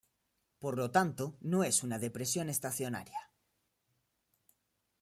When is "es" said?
1.63-1.83